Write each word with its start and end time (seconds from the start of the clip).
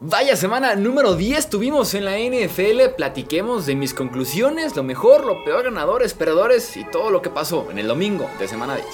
Vaya 0.00 0.36
semana 0.36 0.74
número 0.74 1.14
10 1.14 1.50
tuvimos 1.50 1.94
en 1.94 2.04
la 2.04 2.18
NFL, 2.18 2.96
platiquemos 2.96 3.64
de 3.64 3.76
mis 3.76 3.94
conclusiones, 3.94 4.74
lo 4.74 4.82
mejor, 4.82 5.24
lo 5.24 5.44
peor, 5.44 5.64
ganadores, 5.64 6.14
perdedores 6.14 6.76
y 6.76 6.84
todo 6.84 7.10
lo 7.10 7.22
que 7.22 7.30
pasó 7.30 7.70
en 7.70 7.78
el 7.78 7.86
domingo 7.86 8.28
de 8.40 8.48
semana 8.48 8.74
10. 8.74 8.86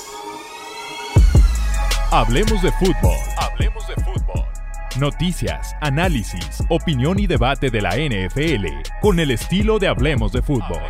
Hablemos 2.11 2.61
de 2.61 2.71
fútbol. 2.73 3.17
Hablemos 3.39 3.89
de 3.89 3.95
fútbol. 3.95 4.45
Noticias, 4.99 5.75
análisis, 5.81 6.63
opinión 6.69 7.19
y 7.19 7.27
debate 7.27 7.71
de 7.71 7.81
la 7.81 7.97
NFL 7.97 8.67
con 9.01 9.21
el 9.21 9.31
estilo 9.31 9.79
de 9.79 9.89
Hablemos 9.89 10.33
de 10.33 10.43
fútbol. 10.43 10.83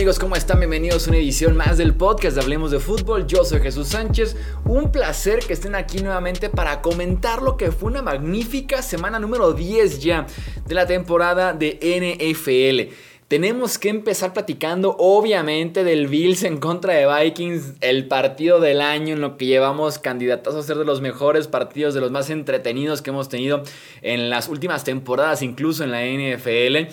Amigos? 0.00 0.18
¿Cómo 0.18 0.34
están? 0.34 0.58
Bienvenidos 0.60 1.06
a 1.06 1.10
una 1.10 1.18
edición 1.18 1.58
más 1.58 1.76
del 1.76 1.94
podcast 1.94 2.34
de 2.34 2.40
Hablemos 2.40 2.70
de 2.70 2.78
Fútbol. 2.78 3.26
Yo 3.26 3.44
soy 3.44 3.60
Jesús 3.60 3.88
Sánchez. 3.88 4.34
Un 4.64 4.90
placer 4.90 5.40
que 5.40 5.52
estén 5.52 5.74
aquí 5.74 5.98
nuevamente 5.98 6.48
para 6.48 6.80
comentar 6.80 7.42
lo 7.42 7.58
que 7.58 7.70
fue 7.70 7.90
una 7.90 8.00
magnífica 8.00 8.80
semana 8.80 9.18
número 9.18 9.52
10 9.52 10.00
ya 10.00 10.26
de 10.66 10.74
la 10.74 10.86
temporada 10.86 11.52
de 11.52 11.78
NFL. 11.82 12.94
Tenemos 13.28 13.76
que 13.76 13.90
empezar 13.90 14.32
platicando 14.32 14.96
obviamente 14.98 15.84
del 15.84 16.08
Bills 16.08 16.44
en 16.44 16.56
contra 16.56 16.94
de 16.94 17.06
Vikings, 17.06 17.74
el 17.82 18.08
partido 18.08 18.58
del 18.58 18.80
año 18.80 19.12
en 19.12 19.20
lo 19.20 19.36
que 19.36 19.44
llevamos 19.44 19.98
candidatos 19.98 20.54
a 20.54 20.62
ser 20.62 20.78
de 20.78 20.86
los 20.86 21.02
mejores 21.02 21.46
partidos, 21.46 21.92
de 21.92 22.00
los 22.00 22.10
más 22.10 22.30
entretenidos 22.30 23.02
que 23.02 23.10
hemos 23.10 23.28
tenido 23.28 23.64
en 24.00 24.30
las 24.30 24.48
últimas 24.48 24.82
temporadas, 24.82 25.42
incluso 25.42 25.84
en 25.84 25.90
la 25.90 26.06
NFL. 26.06 26.90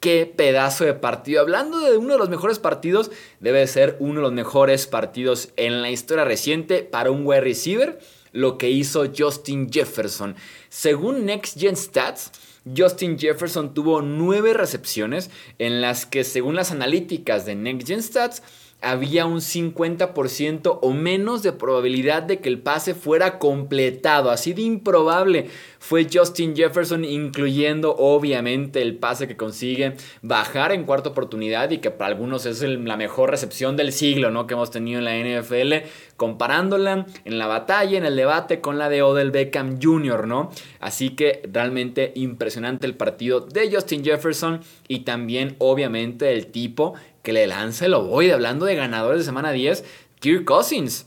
Qué 0.00 0.24
pedazo 0.24 0.86
de 0.86 0.94
partido. 0.94 1.42
Hablando 1.42 1.78
de 1.80 1.98
uno 1.98 2.14
de 2.14 2.18
los 2.18 2.30
mejores 2.30 2.58
partidos, 2.58 3.10
debe 3.38 3.66
ser 3.66 3.96
uno 4.00 4.14
de 4.14 4.22
los 4.22 4.32
mejores 4.32 4.86
partidos 4.86 5.50
en 5.56 5.82
la 5.82 5.90
historia 5.90 6.24
reciente 6.24 6.82
para 6.82 7.10
un 7.10 7.26
wide 7.26 7.42
receiver, 7.42 7.98
lo 8.32 8.56
que 8.56 8.70
hizo 8.70 9.04
Justin 9.14 9.70
Jefferson. 9.70 10.36
Según 10.70 11.26
Next 11.26 11.60
Gen 11.60 11.76
Stats, 11.76 12.32
Justin 12.74 13.18
Jefferson 13.18 13.74
tuvo 13.74 14.00
nueve 14.00 14.54
recepciones 14.54 15.30
en 15.58 15.82
las 15.82 16.06
que 16.06 16.24
según 16.24 16.54
las 16.54 16.70
analíticas 16.70 17.44
de 17.44 17.54
Next 17.54 17.86
Gen 17.86 18.02
Stats, 18.02 18.42
había 18.82 19.26
un 19.26 19.40
50% 19.40 20.78
o 20.80 20.92
menos 20.92 21.42
de 21.42 21.52
probabilidad 21.52 22.22
de 22.22 22.40
que 22.40 22.48
el 22.48 22.60
pase 22.60 22.94
fuera 22.94 23.38
completado. 23.38 24.30
Así 24.30 24.54
de 24.54 24.62
improbable 24.62 25.50
fue 25.80 26.06
Justin 26.12 26.54
Jefferson, 26.54 27.04
incluyendo 27.06 27.96
obviamente 27.96 28.82
el 28.82 28.96
pase 28.96 29.26
que 29.26 29.36
consigue 29.36 29.94
bajar 30.20 30.72
en 30.72 30.84
cuarta 30.84 31.08
oportunidad 31.08 31.70
y 31.70 31.78
que 31.78 31.90
para 31.90 32.12
algunos 32.12 32.44
es 32.44 32.62
la 32.62 32.98
mejor 32.98 33.30
recepción 33.30 33.78
del 33.78 33.92
siglo 33.92 34.30
¿no? 34.30 34.46
que 34.46 34.54
hemos 34.54 34.70
tenido 34.70 34.98
en 34.98 35.06
la 35.06 35.16
NFL, 35.16 35.88
comparándola 36.18 37.06
en 37.24 37.38
la 37.38 37.46
batalla, 37.46 37.96
en 37.96 38.04
el 38.04 38.14
debate 38.14 38.60
con 38.60 38.76
la 38.76 38.90
de 38.90 39.00
Odell 39.00 39.30
Beckham 39.30 39.80
Jr., 39.82 40.28
¿no? 40.28 40.52
Así 40.80 41.10
que 41.16 41.42
realmente 41.50 42.12
impresionante 42.14 42.86
el 42.86 42.94
partido 42.94 43.40
de 43.40 43.74
Justin 43.74 44.04
Jefferson 44.04 44.60
y 44.86 45.00
también 45.00 45.56
obviamente 45.58 46.30
el 46.34 46.48
tipo 46.48 46.94
que 47.22 47.32
le 47.32 47.46
lance 47.46 47.86
el 47.86 47.94
ovoide. 47.94 48.34
Hablando 48.34 48.66
de 48.66 48.74
ganadores 48.74 49.20
de 49.20 49.24
semana 49.24 49.50
10, 49.50 49.82
Kirk 50.20 50.44
Cousins 50.44 51.06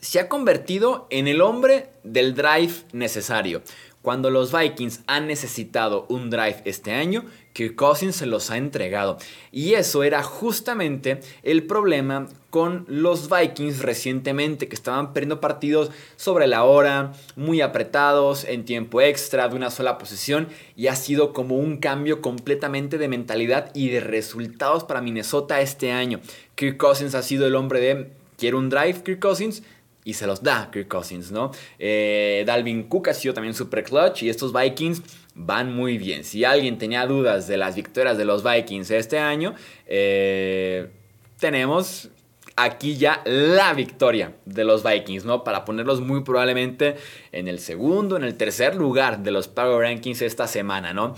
se 0.00 0.18
ha 0.18 0.28
convertido 0.28 1.06
en 1.10 1.28
el 1.28 1.40
hombre 1.42 1.90
del 2.02 2.34
drive 2.34 2.72
necesario. 2.92 3.62
Cuando 4.02 4.30
los 4.30 4.50
Vikings 4.50 5.02
han 5.06 5.26
necesitado 5.26 6.06
un 6.08 6.30
drive 6.30 6.62
este 6.64 6.92
año, 6.92 7.24
Kirk 7.52 7.74
Cousins 7.74 8.16
se 8.16 8.24
los 8.24 8.50
ha 8.50 8.56
entregado. 8.56 9.18
Y 9.52 9.74
eso 9.74 10.04
era 10.04 10.22
justamente 10.22 11.20
el 11.42 11.64
problema 11.64 12.26
con 12.48 12.86
los 12.88 13.28
Vikings 13.28 13.80
recientemente, 13.80 14.68
que 14.68 14.74
estaban 14.74 15.12
perdiendo 15.12 15.40
partidos 15.40 15.90
sobre 16.16 16.46
la 16.46 16.64
hora, 16.64 17.12
muy 17.36 17.60
apretados, 17.60 18.44
en 18.44 18.64
tiempo 18.64 19.02
extra, 19.02 19.48
de 19.48 19.56
una 19.56 19.70
sola 19.70 19.98
posición, 19.98 20.48
y 20.76 20.86
ha 20.86 20.96
sido 20.96 21.34
como 21.34 21.56
un 21.56 21.76
cambio 21.76 22.22
completamente 22.22 22.96
de 22.96 23.08
mentalidad 23.08 23.70
y 23.74 23.90
de 23.90 24.00
resultados 24.00 24.84
para 24.84 25.02
Minnesota 25.02 25.60
este 25.60 25.92
año. 25.92 26.20
Kirk 26.54 26.78
Cousins 26.78 27.14
ha 27.14 27.22
sido 27.22 27.46
el 27.46 27.54
hombre 27.54 27.80
de, 27.80 28.10
quiero 28.38 28.58
un 28.58 28.70
drive, 28.70 29.02
Kirk 29.02 29.20
Cousins, 29.20 29.62
y 30.10 30.14
se 30.14 30.26
los 30.26 30.42
da 30.42 30.70
Kirk 30.72 30.88
Cousins, 30.88 31.30
¿no? 31.30 31.52
Eh, 31.78 32.42
Dalvin 32.46 32.84
Cook 32.84 33.08
ha 33.08 33.14
sido 33.14 33.32
también 33.32 33.54
super 33.54 33.84
clutch 33.84 34.24
y 34.24 34.28
estos 34.28 34.52
Vikings 34.52 35.02
van 35.34 35.74
muy 35.74 35.98
bien. 35.98 36.24
Si 36.24 36.44
alguien 36.44 36.78
tenía 36.78 37.06
dudas 37.06 37.46
de 37.46 37.56
las 37.56 37.76
victorias 37.76 38.18
de 38.18 38.24
los 38.24 38.42
Vikings 38.42 38.90
este 38.90 39.18
año, 39.18 39.54
eh, 39.86 40.90
tenemos 41.38 42.10
aquí 42.56 42.96
ya 42.96 43.22
la 43.24 43.72
victoria 43.72 44.34
de 44.44 44.64
los 44.64 44.82
Vikings, 44.82 45.24
¿no? 45.24 45.44
Para 45.44 45.64
ponerlos 45.64 46.00
muy 46.00 46.22
probablemente 46.22 46.96
en 47.32 47.48
el 47.48 47.58
segundo, 47.60 48.16
en 48.16 48.24
el 48.24 48.36
tercer 48.36 48.74
lugar 48.74 49.22
de 49.22 49.30
los 49.30 49.48
Power 49.48 49.80
Rankings 49.80 50.22
esta 50.22 50.46
semana, 50.46 50.92
¿no? 50.92 51.14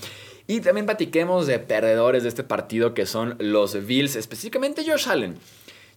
Y 0.47 0.60
también 0.60 0.86
platiquemos 0.86 1.47
de 1.47 1.59
perdedores 1.59 2.24
de 2.24 2.28
este 2.28 2.44
partido 2.44 2.94
que 2.94 3.06
son 3.06 3.36
los 3.38 3.86
Bills, 3.86 4.16
específicamente 4.16 4.84
Josh 4.86 5.09
Allen. 5.09 5.38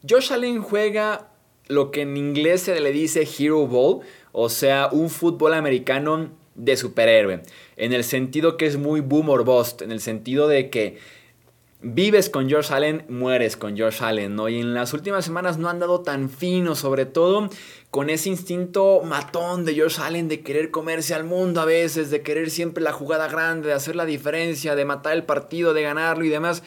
Josh 0.08 0.32
Allen 0.32 0.62
juega 0.62 1.35
lo 1.68 1.92
que 1.92 2.02
en 2.02 2.18
inglés 2.18 2.62
se 2.62 2.80
le 2.80 2.92
dice 2.92 3.28
Hero 3.38 3.68
Ball, 3.68 4.02
o 4.32 4.50
sea, 4.50 4.90
un 4.92 5.10
fútbol 5.10 5.54
americano 5.54 6.30
de 6.56 6.78
superhéroe, 6.78 7.42
en 7.76 7.94
el 7.94 8.04
sentido 8.04 8.58
que 8.58 8.66
es 8.66 8.78
muy 8.78 9.02
boom 9.02 9.30
or 9.30 9.44
bust, 9.44 9.82
en 9.82 9.92
el 9.92 10.00
sentido 10.00 10.48
de 10.48 10.70
que 10.70 10.98
vives 11.82 12.30
con 12.30 12.50
George 12.50 12.74
Allen, 12.74 13.06
mueres 13.10 13.58
con 13.58 13.76
George 13.76 14.04
Allen, 14.04 14.36
¿no? 14.36 14.50
Y 14.50 14.60
en 14.60 14.74
las 14.74 14.94
últimas 14.94 15.26
semanas 15.26 15.58
no 15.58 15.70
han 15.70 15.80
dado 15.80 16.02
tan 16.02 16.30
fino, 16.30 16.74
sobre 16.74 17.06
todo 17.06 17.50
con 17.92 18.10
ese 18.10 18.30
instinto 18.30 19.02
matón 19.04 19.66
de 19.66 19.76
George 19.76 20.02
Allen 20.02 20.28
de 20.28 20.42
querer 20.42 20.72
comerse 20.72 21.14
al 21.14 21.26
mundo 21.26 21.62
a 21.62 21.66
veces, 21.66 22.10
de 22.10 22.22
querer 22.24 22.50
siempre 22.50 22.84
la 22.84 22.92
jugada 22.92 23.28
grande, 23.28 23.68
de 23.68 23.74
hacer 23.74 23.96
la 23.96 24.06
diferencia, 24.06 24.76
de 24.76 24.84
matar 24.84 25.14
el 25.14 25.24
partido, 25.24 25.74
de 25.74 25.84
ganarlo 25.84 26.26
y 26.26 26.30
demás. 26.30 26.64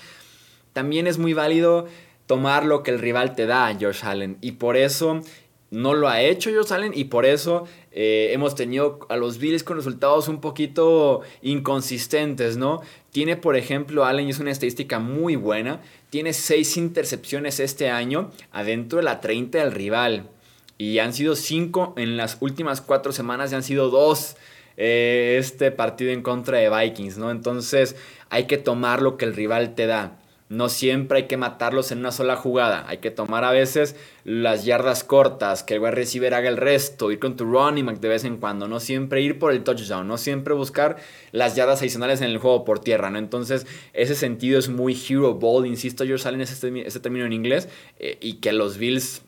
También 0.72 1.06
es 1.06 1.19
muy 1.19 1.32
válido 1.32 1.87
tomar 2.28 2.64
lo 2.66 2.84
que 2.84 2.92
el 2.92 3.00
rival 3.00 3.34
te 3.34 3.46
da, 3.46 3.76
Josh 3.80 4.04
Allen. 4.04 4.36
Y 4.40 4.52
por 4.52 4.76
eso 4.76 5.22
no 5.70 5.94
lo 5.94 6.08
ha 6.08 6.20
hecho 6.22 6.50
Josh 6.54 6.72
Allen 6.72 6.92
y 6.94 7.04
por 7.04 7.26
eso 7.26 7.64
eh, 7.90 8.30
hemos 8.32 8.54
tenido 8.54 9.00
a 9.08 9.16
los 9.16 9.38
Bills 9.38 9.64
con 9.64 9.78
resultados 9.78 10.28
un 10.28 10.40
poquito 10.40 11.22
inconsistentes, 11.42 12.56
¿no? 12.56 12.82
Tiene, 13.10 13.36
por 13.36 13.56
ejemplo, 13.56 14.04
Allen 14.04 14.28
es 14.28 14.38
una 14.38 14.50
estadística 14.50 14.98
muy 14.98 15.36
buena. 15.36 15.80
Tiene 16.10 16.34
seis 16.34 16.76
intercepciones 16.76 17.60
este 17.60 17.88
año 17.88 18.30
adentro 18.52 18.98
de 18.98 19.04
la 19.04 19.20
30 19.20 19.58
del 19.58 19.72
rival. 19.72 20.28
Y 20.76 20.98
han 20.98 21.14
sido 21.14 21.34
cinco 21.34 21.94
en 21.96 22.16
las 22.18 22.36
últimas 22.40 22.82
cuatro 22.82 23.12
semanas 23.12 23.50
y 23.50 23.54
han 23.54 23.62
sido 23.62 23.88
dos 23.88 24.36
eh, 24.76 25.38
este 25.40 25.72
partido 25.72 26.12
en 26.12 26.22
contra 26.22 26.58
de 26.58 26.70
Vikings, 26.70 27.16
¿no? 27.16 27.30
Entonces 27.30 27.96
hay 28.28 28.46
que 28.46 28.58
tomar 28.58 29.00
lo 29.00 29.16
que 29.16 29.24
el 29.24 29.34
rival 29.34 29.74
te 29.74 29.86
da. 29.86 30.17
No 30.48 30.70
siempre 30.70 31.19
hay 31.19 31.26
que 31.26 31.36
matarlos 31.36 31.92
en 31.92 31.98
una 31.98 32.10
sola 32.10 32.36
jugada. 32.36 32.86
Hay 32.88 32.98
que 32.98 33.10
tomar 33.10 33.44
a 33.44 33.50
veces 33.50 33.97
las 34.25 34.64
yardas 34.64 35.04
cortas, 35.04 35.62
que 35.62 35.75
el 35.75 35.81
wide 35.81 35.91
receiver 35.91 36.32
haga 36.32 36.48
el 36.48 36.56
resto, 36.56 37.10
ir 37.12 37.19
con 37.19 37.36
tu 37.36 37.44
running 37.44 37.84
back 37.84 38.00
de 38.00 38.09
vez 38.09 38.25
en 38.25 38.38
cuando. 38.38 38.66
No 38.66 38.81
siempre 38.81 39.20
ir 39.20 39.38
por 39.38 39.53
el 39.53 39.62
touchdown, 39.62 40.08
no 40.08 40.16
siempre 40.16 40.54
buscar 40.54 40.97
las 41.32 41.54
yardas 41.54 41.81
adicionales 41.81 42.22
en 42.22 42.31
el 42.31 42.38
juego 42.38 42.64
por 42.64 42.78
tierra, 42.78 43.10
¿no? 43.10 43.19
Entonces, 43.19 43.66
ese 43.92 44.14
sentido 44.14 44.58
es 44.58 44.70
muy 44.70 44.98
hero 45.08 45.34
ball, 45.34 45.66
insisto, 45.66 46.04
yo 46.04 46.16
salen 46.16 46.41
ese, 46.41 46.87
ese 46.87 47.00
término 47.00 47.26
en 47.26 47.34
inglés, 47.34 47.69
eh, 47.98 48.16
y 48.20 48.34
que 48.34 48.53
los 48.53 48.78
Bills 48.78 49.22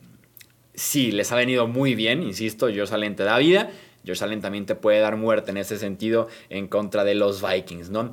sí 0.74 1.12
les 1.12 1.32
ha 1.32 1.36
venido 1.36 1.66
muy 1.66 1.94
bien, 1.94 2.22
insisto, 2.22 2.66
Josh 2.66 2.92
Allen 2.92 3.16
te 3.16 3.24
da 3.24 3.36
vida. 3.38 3.70
Josh 4.06 4.22
Allen 4.22 4.40
también 4.40 4.64
te 4.64 4.74
puede 4.74 5.00
dar 5.00 5.16
muerte 5.16 5.50
en 5.50 5.58
ese 5.58 5.78
sentido 5.78 6.28
en 6.48 6.68
contra 6.68 7.04
de 7.04 7.14
los 7.14 7.46
Vikings, 7.46 7.90
¿no? 7.90 8.10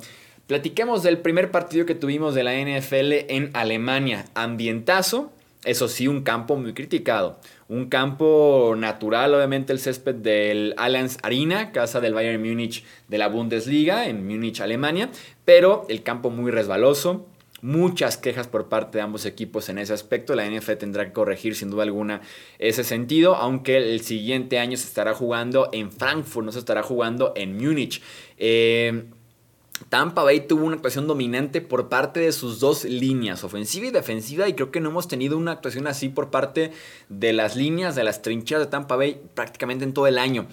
Platiquemos 0.48 1.02
del 1.02 1.18
primer 1.18 1.50
partido 1.50 1.84
que 1.84 1.94
tuvimos 1.94 2.34
de 2.34 2.42
la 2.42 2.54
NFL 2.54 3.12
en 3.28 3.50
Alemania. 3.52 4.24
Ambientazo, 4.34 5.30
eso 5.62 5.88
sí, 5.88 6.08
un 6.08 6.22
campo 6.22 6.56
muy 6.56 6.72
criticado. 6.72 7.38
Un 7.68 7.90
campo 7.90 8.74
natural, 8.74 9.34
obviamente, 9.34 9.74
el 9.74 9.78
césped 9.78 10.14
del 10.14 10.72
Allianz 10.78 11.18
Arena, 11.22 11.70
casa 11.70 12.00
del 12.00 12.14
Bayern 12.14 12.42
Múnich 12.42 12.82
de 13.08 13.18
la 13.18 13.28
Bundesliga, 13.28 14.08
en 14.08 14.26
Múnich, 14.26 14.62
Alemania. 14.62 15.10
Pero 15.44 15.84
el 15.90 16.02
campo 16.02 16.30
muy 16.30 16.50
resbaloso. 16.50 17.26
Muchas 17.60 18.16
quejas 18.16 18.46
por 18.46 18.70
parte 18.70 18.96
de 18.96 19.02
ambos 19.02 19.26
equipos 19.26 19.68
en 19.68 19.76
ese 19.76 19.92
aspecto. 19.92 20.34
La 20.34 20.48
NFL 20.48 20.76
tendrá 20.78 21.04
que 21.04 21.12
corregir 21.12 21.56
sin 21.56 21.68
duda 21.68 21.82
alguna 21.82 22.22
ese 22.58 22.84
sentido, 22.84 23.34
aunque 23.34 23.76
el 23.76 24.00
siguiente 24.00 24.58
año 24.58 24.78
se 24.78 24.86
estará 24.86 25.12
jugando 25.12 25.68
en 25.74 25.92
Frankfurt, 25.92 26.46
no 26.46 26.52
se 26.52 26.60
estará 26.60 26.82
jugando 26.82 27.34
en 27.36 27.58
Múnich. 27.58 28.00
Eh, 28.38 29.08
Tampa 29.88 30.22
Bay 30.22 30.46
tuvo 30.46 30.64
una 30.64 30.76
actuación 30.76 31.06
dominante 31.06 31.60
por 31.60 31.88
parte 31.88 32.20
de 32.20 32.32
sus 32.32 32.60
dos 32.60 32.84
líneas, 32.84 33.44
ofensiva 33.44 33.86
y 33.86 33.90
defensiva, 33.90 34.48
y 34.48 34.54
creo 34.54 34.70
que 34.70 34.80
no 34.80 34.90
hemos 34.90 35.08
tenido 35.08 35.36
una 35.36 35.52
actuación 35.52 35.86
así 35.86 36.08
por 36.08 36.30
parte 36.30 36.72
de 37.08 37.32
las 37.32 37.56
líneas, 37.56 37.94
de 37.94 38.04
las 38.04 38.22
trincheras 38.22 38.64
de 38.64 38.70
Tampa 38.70 38.96
Bay 38.96 39.20
prácticamente 39.34 39.84
en 39.84 39.92
todo 39.92 40.06
el 40.06 40.18
año. 40.18 40.48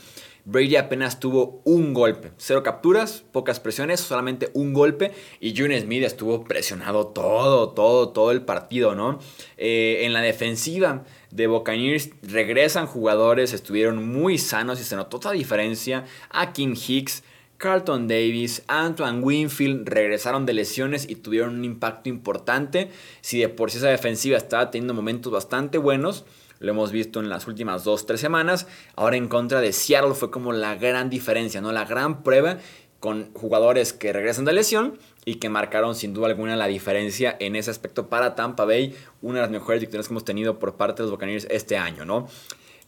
Brady 0.48 0.76
apenas 0.76 1.20
tuvo 1.20 1.60
un 1.64 1.96
golpe, 1.96 2.32
cero 2.38 2.62
capturas, 2.62 3.24
pocas 3.32 3.60
presiones, 3.60 4.00
solamente 4.00 4.52
un 4.54 4.74
golpe 4.74 5.12
y 5.40 5.58
June 5.58 5.80
Smith 5.82 6.04
estuvo 6.04 6.44
presionado 6.44 7.08
todo, 7.08 7.70
todo, 7.70 8.10
todo 8.10 8.30
el 8.30 8.44
partido, 8.44 8.94
¿no? 8.94 9.18
Eh, 9.58 10.02
en 10.04 10.14
la 10.14 10.22
defensiva 10.22 11.04
de 11.32 11.48
Buccaneers 11.48 12.12
regresan 12.22 12.86
jugadores, 12.86 13.54
estuvieron 13.54 14.08
muy 14.08 14.38
sanos 14.38 14.80
y 14.80 14.84
se 14.84 14.96
notó 14.96 15.18
otra 15.18 15.32
diferencia. 15.32 16.06
A 16.30 16.54
King 16.54 16.76
Hicks, 16.76 17.24
Carlton 17.58 18.08
Davis, 18.08 18.64
Antoine 18.68 19.22
Winfield 19.22 19.88
regresaron 19.88 20.46
de 20.46 20.54
lesiones 20.54 21.10
y 21.10 21.16
tuvieron 21.16 21.56
un 21.56 21.66
impacto 21.66 22.10
importante. 22.10 22.90
Si 23.22 23.40
de 23.40 23.50
por 23.50 23.72
sí 23.72 23.78
esa 23.78 23.88
defensiva 23.88 24.38
estaba 24.38 24.72
teniendo 24.72 24.94
momentos 24.94 25.32
bastante 25.32 25.78
buenos, 25.78 26.26
lo 26.60 26.72
hemos 26.72 26.92
visto 26.92 27.20
en 27.20 27.30
las 27.30 27.48
últimas 27.48 27.86
2-3 27.86 28.18
semanas. 28.18 28.68
Ahora 28.96 29.18
en 29.18 29.28
contra 29.28 29.62
de 29.62 29.72
Seattle 29.72 30.16
fue 30.16 30.32
como 30.32 30.52
la 30.52 30.76
gran 30.76 31.10
diferencia, 31.10 31.62
¿no? 31.62 31.72
La 31.72 31.86
gran 31.86 32.24
prueba 32.24 32.58
con 33.00 33.32
jugadores 33.34 33.94
que 33.94 34.14
regresan 34.14 34.46
de 34.46 34.54
lesión 34.54 34.98
y 35.26 35.36
que 35.36 35.50
marcaron 35.50 35.96
sin 35.96 36.14
duda 36.14 36.28
alguna 36.28 36.56
la 36.56 36.68
diferencia 36.68 37.36
en 37.40 37.56
ese 37.56 37.72
aspecto 37.72 38.10
para 38.10 38.36
Tampa 38.36 38.66
Bay, 38.66 38.96
una 39.22 39.36
de 39.36 39.42
las 39.42 39.52
mejores 39.52 39.82
victorias 39.82 40.08
que 40.08 40.14
hemos 40.14 40.26
tenido 40.26 40.60
por 40.60 40.76
parte 40.76 41.02
de 41.02 41.04
los 41.04 41.12
Buccaneers 41.12 41.48
este 41.50 41.78
año, 41.78 42.06
¿no? 42.06 42.28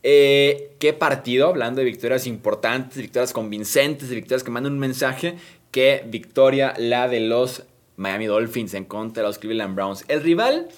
Eh, 0.03 0.75
¿Qué 0.79 0.93
partido? 0.93 1.47
Hablando 1.47 1.79
de 1.79 1.85
victorias 1.85 2.27
importantes, 2.27 2.97
victorias 2.97 3.33
convincentes, 3.33 4.09
de 4.09 4.15
victorias 4.15 4.43
que 4.43 4.51
mandan 4.51 4.73
un 4.73 4.79
mensaje, 4.79 5.35
qué 5.71 6.03
victoria 6.07 6.73
la 6.77 7.07
de 7.07 7.19
los 7.19 7.63
Miami 7.97 8.27
Dolphins 8.27 8.73
en 8.73 8.85
contra 8.85 9.23
de 9.23 9.27
los 9.27 9.39
Cleveland 9.39 9.75
Browns. 9.75 10.05
El 10.07 10.21
rival 10.21 10.69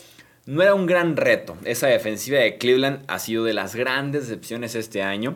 no 0.46 0.64
era 0.64 0.74
un 0.74 0.86
gran 0.86 1.16
reto. 1.16 1.58
Esa 1.66 1.88
defensiva 1.88 2.40
de 2.40 2.58
Cleveland 2.58 3.04
ha 3.08 3.20
sido 3.20 3.44
de 3.44 3.54
las 3.54 3.76
grandes 3.76 4.28
decepciones 4.28 4.74
este 4.74 5.04
año. 5.04 5.36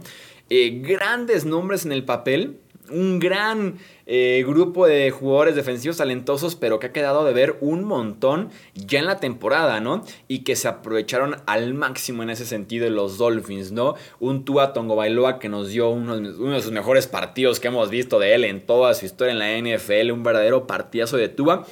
Eh, 0.50 0.82
grandes 0.82 1.46
nombres 1.46 1.86
en 1.86 1.92
el 1.92 2.04
papel, 2.04 2.58
un 2.90 3.20
gran 3.20 3.76
eh, 4.06 4.44
grupo 4.46 4.86
de 4.86 5.12
jugadores 5.12 5.56
defensivos 5.56 5.98
talentosos, 5.98 6.56
pero 6.56 6.80
que 6.80 6.88
ha 6.88 6.92
quedado 6.92 7.24
de 7.26 7.34
ver 7.34 7.58
un 7.62 7.84
montón 7.84 8.50
ya 8.76 9.00
en 9.00 9.06
la 9.06 9.20
temporada, 9.20 9.80
¿no? 9.80 10.04
Y 10.28 10.40
que 10.40 10.56
se 10.56 10.68
aprovecharon 10.68 11.38
al 11.46 11.74
máximo 11.74 12.24
en 12.24 12.30
ese 12.30 12.46
sentido 12.46 12.90
los 12.90 13.18
Dolphins, 13.18 13.72
¿no? 13.72 13.96
Un 14.20 14.46
Tua 14.46 14.74
Tongo 14.74 14.96
Bailoa 14.96 15.40
que 15.40 15.50
nos 15.50 15.70
dio 15.70 15.90
uno, 15.90 16.20
de 16.20 16.62
sus 16.62 16.72
mejores 16.72 17.08
partidos 17.08 17.60
que 17.60 17.70
hemos 17.70 17.90
visto 17.90 18.20
de 18.20 18.36
él 18.36 18.44
en 18.44 18.62
toda 18.62 18.94
su 18.94 19.06
historia 19.06 19.34
en 19.34 19.40
la 19.40 19.78
NFL, 19.78 20.12
un 20.12 20.24
verdadero 20.24 20.68
partidazo 20.68 21.18
de 21.18 21.30
Tua 21.30 21.66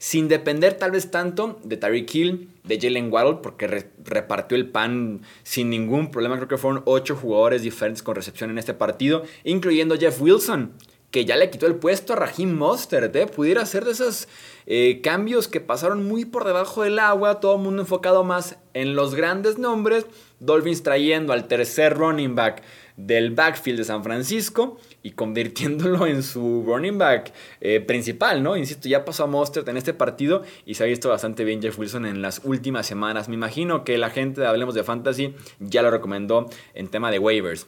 sin 0.00 0.28
depender 0.28 0.78
tal 0.78 0.92
vez 0.92 1.10
tanto 1.10 1.60
de 1.62 1.76
Tyreek 1.76 2.14
Hill, 2.14 2.48
de 2.64 2.80
Jalen 2.80 3.12
Waddle, 3.12 3.40
porque 3.42 3.66
repartió 4.02 4.56
el 4.56 4.66
pan 4.66 5.20
sin 5.42 5.68
ningún 5.68 6.10
problema. 6.10 6.36
Creo 6.36 6.48
que 6.48 6.56
fueron 6.56 6.82
ocho 6.86 7.14
jugadores 7.14 7.60
diferentes 7.60 8.02
con 8.02 8.14
recepción 8.14 8.48
en 8.48 8.56
este 8.56 8.72
partido, 8.72 9.24
incluyendo 9.44 9.98
Jeff 9.98 10.18
Wilson, 10.22 10.72
que 11.10 11.24
ya 11.24 11.36
le 11.36 11.50
quitó 11.50 11.66
el 11.66 11.76
puesto 11.76 12.12
a 12.12 12.16
Raheem 12.16 12.56
Mostert. 12.56 13.14
¿eh? 13.16 13.26
Pudiera 13.26 13.66
ser 13.66 13.84
de 13.84 13.92
esos 13.92 14.28
eh, 14.66 15.00
cambios 15.02 15.48
que 15.48 15.60
pasaron 15.60 16.06
muy 16.06 16.24
por 16.24 16.44
debajo 16.44 16.82
del 16.82 16.98
agua, 16.98 17.40
todo 17.40 17.56
el 17.56 17.62
mundo 17.62 17.82
enfocado 17.82 18.24
más 18.24 18.56
en 18.74 18.94
los 18.94 19.14
grandes 19.14 19.58
nombres. 19.58 20.06
Dolphins 20.38 20.82
trayendo 20.82 21.32
al 21.32 21.48
tercer 21.48 21.96
running 21.96 22.34
back 22.34 22.62
del 22.96 23.30
backfield 23.30 23.78
de 23.78 23.84
San 23.84 24.04
Francisco 24.04 24.78
y 25.02 25.12
convirtiéndolo 25.12 26.06
en 26.08 26.22
su 26.22 26.64
running 26.66 26.98
back 26.98 27.32
eh, 27.60 27.80
principal, 27.80 28.42
¿no? 28.42 28.56
Insisto, 28.56 28.88
ya 28.88 29.04
pasó 29.04 29.24
a 29.24 29.26
Mostert 29.26 29.68
en 29.68 29.76
este 29.76 29.94
partido 29.94 30.42
y 30.64 30.74
se 30.74 30.84
ha 30.84 30.86
visto 30.86 31.08
bastante 31.08 31.44
bien 31.44 31.62
Jeff 31.62 31.78
Wilson 31.78 32.06
en 32.06 32.22
las 32.22 32.40
últimas 32.44 32.86
semanas. 32.86 33.28
Me 33.28 33.34
imagino 33.34 33.84
que 33.84 33.98
la 33.98 34.10
gente 34.10 34.40
de 34.40 34.46
Hablemos 34.46 34.74
de 34.74 34.84
Fantasy 34.84 35.34
ya 35.58 35.82
lo 35.82 35.90
recomendó 35.90 36.48
en 36.74 36.88
tema 36.88 37.10
de 37.10 37.18
waivers. 37.18 37.66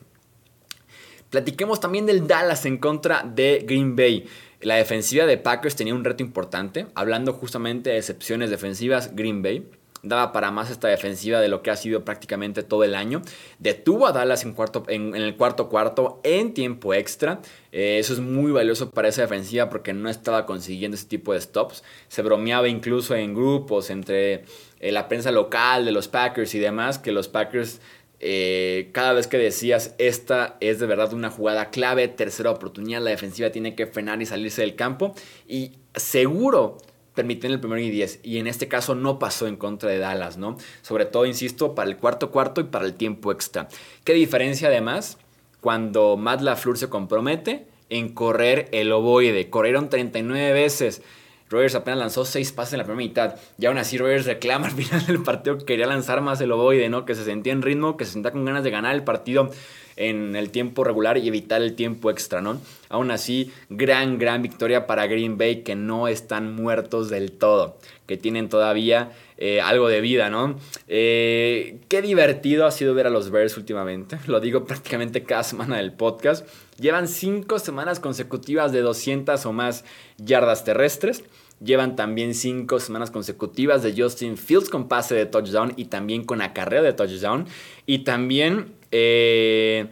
Platiquemos 1.32 1.81
también 1.81 2.05
del 2.05 2.26
Dallas 2.26 2.67
en 2.67 2.76
contra 2.76 3.23
de 3.23 3.64
Green 3.67 3.96
Bay. 3.96 4.26
La 4.61 4.75
defensiva 4.75 5.25
de 5.25 5.38
Packers 5.38 5.75
tenía 5.75 5.94
un 5.94 6.05
reto 6.05 6.23
importante, 6.23 6.88
hablando 6.94 7.32
justamente 7.32 7.88
de 7.88 7.96
excepciones 7.96 8.50
defensivas, 8.50 9.17
Green 9.17 9.40
Bay 9.40 9.67
daba 10.02 10.32
para 10.32 10.50
más 10.50 10.70
esta 10.70 10.88
defensiva 10.88 11.40
de 11.40 11.49
lo 11.49 11.62
que 11.62 11.70
ha 11.70 11.76
sido 11.76 12.05
prácticamente 12.05 12.62
todo 12.62 12.84
el 12.84 12.94
año. 12.94 13.23
Detuvo 13.61 14.06
a 14.06 14.12
Dallas 14.12 14.44
en, 14.44 15.14
el 15.14 15.37
cuarto 15.37 15.69
cuarto 15.69 16.20
en 16.25 16.55
tiempo 16.55 16.93
extra. 16.93 17.40
Eh, 17.70 17.99
eso 17.99 18.12
es 18.12 18.20
muy 18.20 18.52
valioso 18.52 18.90
para 18.90 19.08
esa 19.08 19.23
defensiva 19.23 19.69
porque 19.70 19.93
no 19.93 20.11
estaba 20.11 20.44
consiguiendo 20.44 20.96
ese 20.96 21.06
tipo 21.06 21.32
de 21.32 21.40
stops. 21.40 21.82
Se 22.08 22.23
bromeaba 22.23 22.69
incluso 22.69 23.14
en 23.14 23.32
grupos 23.32 23.90
entre 23.90 24.44
eh, 24.81 24.93
la 24.93 25.08
prensa 25.08 25.31
local 25.31 25.85
de 25.85 25.93
los 25.93 26.08
Packers 26.08 26.55
y 26.55 26.58
demás 26.58 26.99
que 26.99 27.12
los 27.12 27.28
Packers 27.28 27.81
eh, 28.25 28.91
cada 28.93 29.13
vez 29.15 29.27
que 29.27 29.37
decías 29.37 29.97
esta 29.99 30.57
es 30.61 30.79
de 30.79 30.87
verdad 30.87 31.13
una 31.13 31.29
jugada 31.29 31.71
clave, 31.71 32.07
tercera 32.07 32.53
oportunidad, 32.53 33.03
la 33.03 33.11
defensiva 33.11 33.51
tiene 33.51 33.75
que 33.75 33.89
frenar 33.89 34.23
y 34.23 34.27
salirse 34.27 34.63
del 34.63 34.77
campo 34.77 35.13
y 35.49 35.73
seguro 35.97 36.79
permiten 37.15 37.51
el 37.51 37.59
primero 37.59 37.81
y 37.81 37.91
10. 37.91 38.21
Y 38.23 38.39
en 38.39 38.47
este 38.47 38.69
caso 38.69 38.95
no 38.95 39.19
pasó 39.19 39.49
en 39.49 39.57
contra 39.57 39.91
de 39.91 39.99
Dallas, 39.99 40.37
¿no? 40.37 40.57
Sobre 40.83 41.05
todo, 41.05 41.27
insisto, 41.27 41.75
para 41.75 41.91
el 41.91 41.97
cuarto 41.97 42.31
cuarto 42.31 42.61
y 42.61 42.65
para 42.65 42.85
el 42.85 42.95
tiempo 42.95 43.33
extra. 43.33 43.69
¿Qué 44.05 44.13
diferencia 44.13 44.69
además 44.69 45.19
cuando 45.61 46.17
Matt 46.17 46.43
LaFleur 46.43 46.79
se 46.79 46.89
compromete 46.89 47.67
en 47.91 48.15
correr 48.15 48.69
el 48.73 48.93
ovoide? 48.93 49.51
Corrieron 49.51 49.89
39 49.89 50.53
veces. 50.53 51.03
Rogers 51.52 51.75
apenas 51.75 51.99
lanzó 52.00 52.25
6 52.25 52.52
pases 52.52 52.75
en 52.75 52.78
la 52.78 52.84
primera 52.84 53.06
mitad. 53.06 53.37
Y 53.58 53.66
aún 53.66 53.78
así 53.78 53.99
Rogers 53.99 54.26
reclama 54.26 54.66
al 54.66 54.72
final 54.76 55.06
del 55.06 55.22
partido 55.22 55.58
que 55.58 55.64
quería 55.64 55.87
lanzar 55.87 56.20
más 56.20 56.40
el 56.40 56.50
ovoide, 56.50 56.88
¿no? 56.88 57.04
Que 57.04 57.14
se 57.14 57.25
sentía 57.25 57.52
en 57.52 57.62
ritmo, 57.62 57.96
que 57.96 58.04
se 58.04 58.12
sentía 58.12 58.32
con 58.32 58.44
ganas 58.44 58.64
de 58.64 58.70
ganar 58.70 58.94
el 58.94 59.04
partido 59.04 59.50
en 59.96 60.37
el 60.37 60.50
tiempo 60.50 60.84
regular 60.84 61.19
y 61.19 61.28
evitar 61.28 61.62
el 61.62 61.75
tiempo 61.75 62.10
extra, 62.10 62.40
¿no? 62.40 62.60
Aún 62.88 63.10
así, 63.10 63.52
gran, 63.69 64.19
gran 64.19 64.43
victoria 64.43 64.87
para 64.87 65.06
Green 65.06 65.38
Bay 65.38 65.62
que 65.62 65.75
no 65.75 66.08
están 66.08 66.54
muertos 66.54 67.10
del 67.10 67.32
todo, 67.32 67.78
que 68.06 68.16
tienen 68.16 68.49
todavía 68.49 69.12
eh, 69.38 69.60
algo 69.60 69.88
de 69.88 70.00
vida, 70.00 70.31
¿no? 70.31 70.56
Eh, 70.88 71.81
qué 71.88 72.02
divertido 72.02 72.66
ha 72.66 72.70
sido 72.70 72.94
ver 72.94 73.06
a 73.06 73.10
los 73.10 73.31
Bears 73.31 73.56
últimamente, 73.56 74.19
lo 74.26 74.40
digo 74.40 74.64
prácticamente 74.64 75.25
cada 75.25 75.43
semana 75.43 75.76
del 75.76 75.93
podcast. 75.93 76.46
Llevan 76.78 77.06
cinco 77.06 77.58
semanas 77.58 78.00
consecutivas 78.00 78.72
de 78.72 78.81
200 78.81 79.44
o 79.46 79.52
más 79.52 79.84
yardas 80.16 80.64
terrestres. 80.64 81.22
Llevan 81.64 81.97
también 81.97 82.35
cinco 82.35 82.81
semanas 82.81 83.11
consecutivas 83.11 83.82
de 83.82 83.94
Justin 83.97 84.37
Fields 84.37 84.69
con 84.69 84.88
pase 84.88 85.14
de 85.14 85.26
touchdown 85.26 85.73
y 85.76 85.87
también 85.87 86.25
con 86.25 86.43
acarreo 86.43 86.82
de 86.82 86.93
touchdown. 86.93 87.47
Y 87.87 88.00
también 88.00 88.75
eh, 88.91 89.88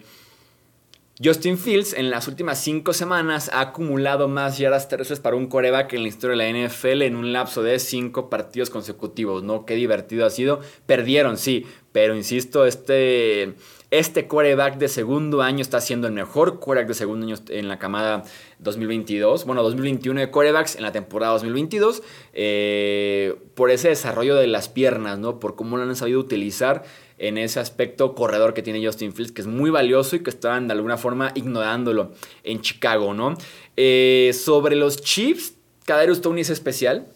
Justin 1.23 1.59
Fields 1.59 1.93
en 1.93 2.09
las 2.09 2.29
últimas 2.29 2.59
cinco 2.59 2.95
semanas 2.95 3.51
ha 3.53 3.61
acumulado 3.61 4.27
más 4.27 4.57
yardas 4.57 4.89
terrestres 4.89 5.21
para 5.21 5.37
un 5.37 5.49
coreback 5.49 5.93
en 5.93 6.03
la 6.03 6.09
historia 6.09 6.35
de 6.35 6.53
la 6.53 6.69
NFL 6.69 7.03
en 7.03 7.15
un 7.15 7.35
lapso 7.35 7.63
de 7.63 7.79
cinco 7.79 8.31
partidos 8.31 8.71
consecutivos, 8.71 9.43
¿no? 9.43 9.67
Qué 9.67 9.75
divertido 9.75 10.25
ha 10.25 10.31
sido. 10.31 10.61
Perdieron, 10.87 11.37
sí, 11.37 11.67
pero 11.93 12.17
insisto, 12.17 12.65
este, 12.65 13.55
este 13.91 14.29
quarterback 14.29 14.79
de 14.79 14.89
segundo 14.89 15.43
año 15.43 15.63
está 15.63 15.81
siendo 15.81 16.07
el 16.07 16.13
mejor 16.13 16.61
quarterback 16.61 16.89
de 16.89 16.95
segundo 16.95 17.27
año 17.27 17.37
en 17.49 17.69
la 17.69 17.79
camada 17.79 18.23
2022, 18.61 19.45
bueno, 19.45 19.63
2021 19.65 20.21
de 20.21 20.31
quarterbacks 20.31 20.77
en 20.77 20.83
la 20.83 20.93
temporada 20.93 21.33
2022, 21.33 22.03
eh, 22.33 23.37
por 23.55 23.71
ese 23.71 23.89
desarrollo 23.89 24.37
de 24.37 24.47
las 24.47 24.69
piernas, 24.69 25.19
¿no? 25.19 25.41
Por 25.41 25.57
cómo 25.57 25.77
lo 25.77 25.83
han 25.83 25.97
sabido 25.97 26.21
utilizar 26.21 26.85
en 27.19 27.37
ese 27.37 27.59
aspecto 27.59 28.15
corredor 28.15 28.55
que 28.55 28.63
tiene 28.63 28.85
Justin 28.85 29.13
Fields, 29.13 29.33
que 29.33 29.43
es 29.43 29.47
muy 29.47 29.71
valioso 29.71 30.17
y 30.17 30.23
que 30.23 30.31
estaban 30.31 30.69
de 30.69 30.73
alguna 30.73 30.97
forma 30.97 31.33
ignorándolo 31.35 32.13
en 32.45 32.61
Chicago, 32.61 33.13
¿no? 33.13 33.37
Eh, 33.77 34.31
sobre 34.35 34.77
los 34.77 35.03
Chiefs, 35.03 35.55
Kadarius 35.85 36.21
Tony 36.21 36.43
es 36.43 36.51
especial. 36.51 37.09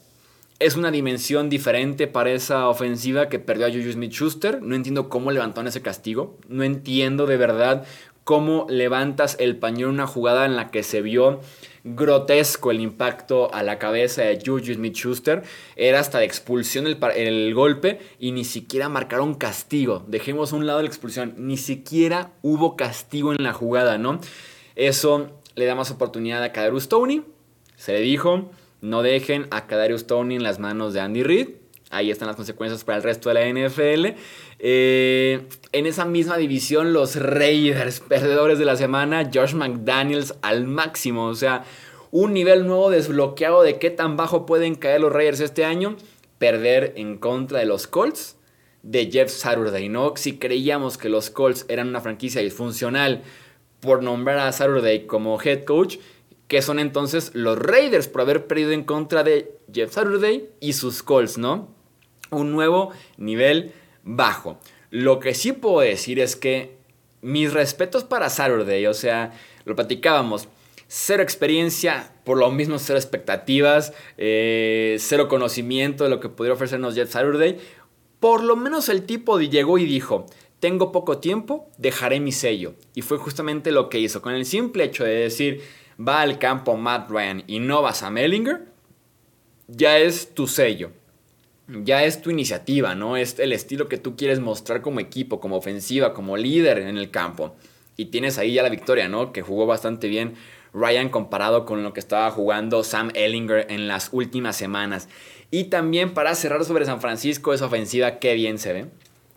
Es 0.60 0.76
una 0.76 0.92
dimensión 0.92 1.50
diferente 1.50 2.06
para 2.06 2.30
esa 2.30 2.68
ofensiva 2.68 3.28
que 3.28 3.40
perdió 3.40 3.66
a 3.66 3.70
Juju 3.70 3.92
Smith-Schuster. 3.92 4.62
No 4.62 4.76
entiendo 4.76 5.08
cómo 5.08 5.32
levantaron 5.32 5.66
ese 5.66 5.82
castigo. 5.82 6.38
No 6.48 6.62
entiendo 6.62 7.26
de 7.26 7.36
verdad 7.36 7.84
cómo 8.22 8.66
levantas 8.68 9.36
el 9.40 9.56
pañuelo 9.56 9.88
en 9.88 9.94
una 9.94 10.06
jugada 10.06 10.46
en 10.46 10.56
la 10.56 10.70
que 10.70 10.82
se 10.82 11.02
vio 11.02 11.40
grotesco 11.84 12.70
el 12.70 12.80
impacto 12.80 13.52
a 13.52 13.62
la 13.62 13.78
cabeza 13.78 14.22
de 14.22 14.40
Juju 14.44 14.74
Smith-Schuster. 14.74 15.42
Era 15.76 16.00
hasta 16.00 16.20
de 16.20 16.24
expulsión 16.24 16.86
el, 16.86 17.54
golpe 17.54 17.98
y 18.18 18.32
ni 18.32 18.44
siquiera 18.44 18.88
marcaron 18.88 19.34
castigo. 19.34 20.04
Dejemos 20.06 20.52
a 20.52 20.56
un 20.56 20.66
lado 20.66 20.80
la 20.80 20.88
expulsión. 20.88 21.34
Ni 21.36 21.56
siquiera 21.56 22.32
hubo 22.42 22.76
castigo 22.76 23.32
en 23.32 23.42
la 23.42 23.52
jugada, 23.52 23.98
¿no? 23.98 24.20
Eso 24.76 25.40
le 25.56 25.66
da 25.66 25.74
más 25.74 25.90
oportunidad 25.90 26.42
a 26.42 26.52
Kadarius 26.52 26.88
Tony. 26.88 27.22
Se 27.76 27.92
le 27.92 28.00
dijo, 28.00 28.50
no 28.84 29.02
dejen 29.02 29.46
a 29.50 29.66
Kadarius 29.66 30.06
Tony 30.06 30.36
en 30.36 30.42
las 30.42 30.58
manos 30.58 30.92
de 30.92 31.00
Andy 31.00 31.22
Reid. 31.22 31.48
Ahí 31.90 32.10
están 32.10 32.28
las 32.28 32.36
consecuencias 32.36 32.84
para 32.84 32.98
el 32.98 33.02
resto 33.02 33.30
de 33.30 33.34
la 33.34 33.48
NFL. 33.48 34.18
Eh, 34.58 35.46
en 35.72 35.86
esa 35.86 36.04
misma 36.04 36.36
división, 36.36 36.92
los 36.92 37.16
Raiders, 37.16 38.00
perdedores 38.00 38.58
de 38.58 38.66
la 38.66 38.76
semana, 38.76 39.30
Josh 39.32 39.54
McDaniels 39.54 40.34
al 40.42 40.66
máximo. 40.66 41.26
O 41.26 41.34
sea, 41.34 41.64
un 42.10 42.34
nivel 42.34 42.66
nuevo 42.66 42.90
desbloqueado 42.90 43.62
de 43.62 43.78
qué 43.78 43.88
tan 43.88 44.18
bajo 44.18 44.44
pueden 44.44 44.74
caer 44.74 45.00
los 45.00 45.12
Raiders 45.12 45.40
este 45.40 45.64
año. 45.64 45.96
Perder 46.38 46.92
en 46.96 47.16
contra 47.16 47.60
de 47.60 47.64
los 47.64 47.86
Colts 47.86 48.36
de 48.82 49.10
Jeff 49.10 49.30
Saturday, 49.30 49.88
¿no? 49.88 50.12
Si 50.16 50.36
creíamos 50.36 50.98
que 50.98 51.08
los 51.08 51.30
Colts 51.30 51.64
eran 51.68 51.88
una 51.88 52.02
franquicia 52.02 52.42
disfuncional 52.42 53.22
por 53.80 54.02
nombrar 54.02 54.38
a 54.40 54.52
Saturday 54.52 55.06
como 55.06 55.40
head 55.40 55.64
coach, 55.64 55.96
que 56.48 56.62
son 56.62 56.78
entonces 56.78 57.30
los 57.34 57.58
Raiders 57.58 58.08
por 58.08 58.22
haber 58.22 58.46
perdido 58.46 58.72
en 58.72 58.84
contra 58.84 59.22
de 59.22 59.56
Jeff 59.72 59.92
Saturday 59.92 60.48
y 60.60 60.74
sus 60.74 61.02
Colts, 61.02 61.38
¿no? 61.38 61.68
Un 62.30 62.52
nuevo 62.52 62.90
nivel 63.16 63.72
bajo. 64.02 64.58
Lo 64.90 65.18
que 65.18 65.34
sí 65.34 65.52
puedo 65.52 65.80
decir 65.80 66.20
es 66.20 66.36
que 66.36 66.76
mis 67.22 67.52
respetos 67.52 68.04
para 68.04 68.28
Saturday, 68.28 68.86
o 68.86 68.94
sea, 68.94 69.32
lo 69.64 69.74
platicábamos, 69.74 70.48
cero 70.86 71.22
experiencia, 71.22 72.12
por 72.24 72.38
lo 72.38 72.50
mismo 72.50 72.78
cero 72.78 72.98
expectativas, 72.98 73.92
eh, 74.18 74.96
cero 75.00 75.28
conocimiento 75.28 76.04
de 76.04 76.10
lo 76.10 76.20
que 76.20 76.28
podría 76.28 76.54
ofrecernos 76.54 76.94
Jeff 76.94 77.10
Saturday. 77.10 77.58
Por 78.20 78.42
lo 78.42 78.56
menos 78.56 78.88
el 78.88 79.04
tipo 79.04 79.40
llegó 79.40 79.78
y 79.78 79.86
dijo, 79.86 80.26
tengo 80.60 80.92
poco 80.92 81.18
tiempo, 81.18 81.68
dejaré 81.78 82.20
mi 82.20 82.32
sello. 82.32 82.74
Y 82.94 83.02
fue 83.02 83.18
justamente 83.18 83.72
lo 83.72 83.88
que 83.88 83.98
hizo. 83.98 84.22
Con 84.22 84.34
el 84.34 84.46
simple 84.46 84.84
hecho 84.84 85.04
de 85.04 85.14
decir, 85.14 85.62
va 85.98 86.20
al 86.20 86.38
campo 86.38 86.76
Matt 86.76 87.10
Ryan 87.10 87.44
y 87.46 87.58
no 87.60 87.82
vas 87.82 88.02
a 88.02 88.10
Mellinger, 88.10 88.66
ya 89.68 89.98
es 89.98 90.34
tu 90.34 90.46
sello. 90.46 90.90
Ya 91.66 92.04
es 92.04 92.20
tu 92.20 92.30
iniciativa, 92.30 92.94
¿no? 92.94 93.16
Es 93.16 93.38
el 93.38 93.52
estilo 93.52 93.88
que 93.88 93.96
tú 93.96 94.16
quieres 94.16 94.38
mostrar 94.38 94.82
como 94.82 95.00
equipo, 95.00 95.40
como 95.40 95.56
ofensiva, 95.56 96.12
como 96.12 96.36
líder 96.36 96.78
en 96.78 96.98
el 96.98 97.10
campo. 97.10 97.56
Y 97.96 98.06
tienes 98.06 98.36
ahí 98.36 98.52
ya 98.52 98.62
la 98.62 98.68
victoria, 98.68 99.08
¿no? 99.08 99.32
Que 99.32 99.40
jugó 99.40 99.64
bastante 99.64 100.08
bien 100.08 100.34
Ryan 100.74 101.08
comparado 101.08 101.64
con 101.64 101.82
lo 101.82 101.94
que 101.94 102.00
estaba 102.00 102.30
jugando 102.30 102.84
Sam 102.84 103.10
Ellinger 103.14 103.66
en 103.70 103.88
las 103.88 104.10
últimas 104.12 104.56
semanas. 104.56 105.08
Y 105.50 105.64
también 105.64 106.12
para 106.12 106.34
cerrar 106.34 106.64
sobre 106.64 106.84
San 106.84 107.00
Francisco, 107.00 107.54
esa 107.54 107.66
ofensiva, 107.66 108.18
qué 108.18 108.34
bien 108.34 108.58
se 108.58 108.72
ve. 108.72 108.86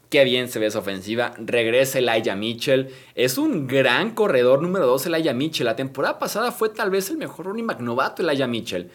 Qué 0.09 0.23
bien 0.23 0.47
se 0.47 0.59
ve 0.59 0.67
esa 0.67 0.79
ofensiva. 0.79 1.33
Regresa 1.37 1.99
Elijah 1.99 2.35
Mitchell. 2.35 2.93
Es 3.15 3.37
un 3.37 3.67
gran 3.67 4.11
corredor 4.11 4.61
número 4.61 4.87
2 4.87 5.07
Elijah 5.07 5.33
Mitchell. 5.33 5.65
La 5.65 5.75
temporada 5.75 6.17
pasada 6.17 6.53
fue 6.53 6.69
tal 6.69 6.89
vez 6.89 7.09
el 7.09 7.17
mejor 7.17 7.47
running 7.47 7.67
back 7.67 7.81
novato 7.81 8.21
Elijah 8.21 8.47
Mitchell. 8.47 8.89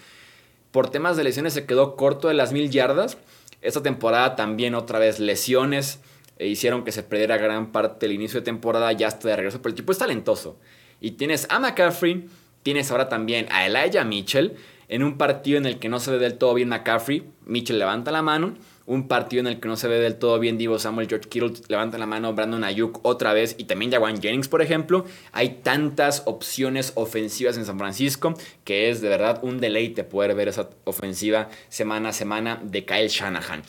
Por 0.70 0.88
temas 0.88 1.18
de 1.18 1.24
lesiones 1.24 1.52
se 1.52 1.66
quedó 1.66 1.96
corto 1.96 2.28
de 2.28 2.34
las 2.34 2.52
mil 2.52 2.70
yardas. 2.70 3.18
Esta 3.60 3.82
temporada 3.82 4.36
también 4.36 4.74
otra 4.74 4.98
vez 4.98 5.20
lesiones 5.20 6.00
e 6.38 6.46
hicieron 6.46 6.82
que 6.82 6.92
se 6.92 7.02
perdiera 7.02 7.36
gran 7.36 7.72
parte 7.72 8.06
del 8.06 8.14
inicio 8.14 8.40
de 8.40 8.46
temporada. 8.46 8.90
Ya 8.92 9.08
está 9.08 9.28
de 9.28 9.36
regreso, 9.36 9.60
pero 9.60 9.70
el 9.70 9.76
tipo 9.76 9.92
es 9.92 9.98
talentoso. 9.98 10.56
Y 10.98 11.12
tienes 11.12 11.46
a 11.50 11.58
McCaffrey, 11.58 12.26
tienes 12.62 12.90
ahora 12.90 13.10
también 13.10 13.48
a 13.50 13.66
Elijah 13.66 14.04
Mitchell. 14.04 14.56
En 14.88 15.02
un 15.02 15.18
partido 15.18 15.58
en 15.58 15.66
el 15.66 15.78
que 15.78 15.90
no 15.90 16.00
se 16.00 16.10
ve 16.10 16.18
del 16.18 16.38
todo 16.38 16.54
bien 16.54 16.70
McCaffrey, 16.70 17.30
Mitchell 17.44 17.78
levanta 17.78 18.10
la 18.10 18.22
mano. 18.22 18.54
Un 18.86 19.08
partido 19.08 19.40
en 19.40 19.46
el 19.46 19.60
que 19.60 19.68
no 19.68 19.76
se 19.76 19.88
ve 19.88 19.98
del 19.98 20.16
todo 20.16 20.38
bien 20.38 20.58
Divo 20.58 20.78
Samuel, 20.78 21.08
George 21.08 21.28
Kittle 21.28 21.52
levanta 21.68 21.98
la 21.98 22.06
mano, 22.06 22.34
Brandon 22.34 22.64
Ayuk 22.64 23.00
otra 23.02 23.32
vez 23.32 23.54
y 23.58 23.64
también 23.64 23.92
Jawan 23.92 24.20
Jennings, 24.20 24.48
por 24.48 24.62
ejemplo. 24.62 25.04
Hay 25.32 25.60
tantas 25.62 26.22
opciones 26.26 26.92
ofensivas 26.96 27.56
en 27.56 27.64
San 27.64 27.78
Francisco 27.78 28.34
que 28.64 28.90
es 28.90 29.00
de 29.00 29.08
verdad 29.08 29.40
un 29.42 29.60
deleite 29.60 30.04
poder 30.04 30.34
ver 30.34 30.48
esa 30.48 30.70
ofensiva 30.84 31.48
semana 31.68 32.10
a 32.10 32.12
semana 32.12 32.60
de 32.62 32.84
Kyle 32.84 33.08
Shanahan. 33.08 33.62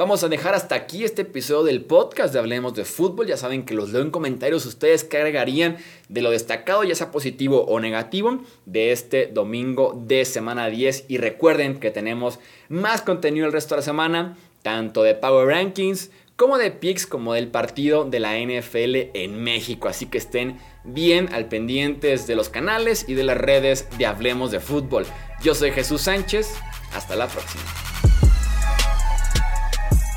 Vamos 0.00 0.24
a 0.24 0.28
dejar 0.28 0.54
hasta 0.54 0.76
aquí 0.76 1.04
este 1.04 1.22
episodio 1.22 1.64
del 1.64 1.84
podcast 1.84 2.32
de 2.32 2.38
Hablemos 2.38 2.72
de 2.72 2.86
Fútbol. 2.86 3.26
Ya 3.26 3.36
saben 3.36 3.66
que 3.66 3.74
los 3.74 3.92
leo 3.92 4.00
en 4.00 4.10
comentarios 4.10 4.64
ustedes 4.64 5.04
que 5.04 5.18
agregarían 5.18 5.76
de 6.08 6.22
lo 6.22 6.30
destacado, 6.30 6.84
ya 6.84 6.94
sea 6.94 7.10
positivo 7.10 7.66
o 7.66 7.80
negativo, 7.80 8.38
de 8.64 8.92
este 8.92 9.26
domingo 9.26 10.00
de 10.06 10.24
semana 10.24 10.68
10. 10.68 11.04
Y 11.08 11.18
recuerden 11.18 11.80
que 11.80 11.90
tenemos 11.90 12.38
más 12.70 13.02
contenido 13.02 13.44
el 13.44 13.52
resto 13.52 13.74
de 13.74 13.80
la 13.80 13.84
semana, 13.84 14.38
tanto 14.62 15.02
de 15.02 15.14
Power 15.14 15.48
Rankings 15.48 16.10
como 16.36 16.56
de 16.56 16.70
picks, 16.70 17.06
como 17.06 17.34
del 17.34 17.48
partido 17.48 18.06
de 18.06 18.18
la 18.18 18.38
NFL 18.38 19.10
en 19.14 19.42
México. 19.42 19.88
Así 19.88 20.06
que 20.06 20.16
estén 20.16 20.58
bien 20.84 21.28
al 21.34 21.48
pendientes 21.48 22.26
de 22.26 22.34
los 22.34 22.48
canales 22.48 23.04
y 23.06 23.14
de 23.14 23.24
las 23.24 23.36
redes 23.36 23.86
de 23.98 24.06
Hablemos 24.06 24.50
de 24.50 24.60
Fútbol. 24.60 25.04
Yo 25.42 25.54
soy 25.54 25.70
Jesús 25.70 26.00
Sánchez. 26.00 26.54
Hasta 26.94 27.14
la 27.14 27.28
próxima. 27.28 27.62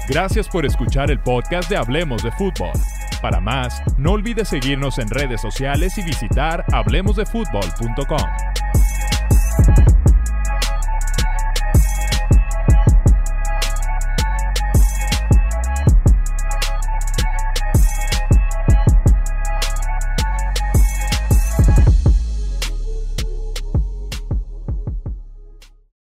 Gracias 0.08 0.48
por 0.48 0.66
escuchar 0.66 1.12
el 1.12 1.20
podcast 1.20 1.70
de 1.70 1.76
Hablemos 1.78 2.24
de 2.24 2.32
Fútbol. 2.32 2.72
Para 3.22 3.40
más, 3.40 3.82
no 3.98 4.12
olvides 4.12 4.50
seguirnos 4.50 5.00
en 5.00 5.10
redes 5.10 5.42
sociales 5.42 5.98
y 5.98 6.04
visitar 6.04 6.66
hablemosdefutbol.com. 6.74 8.43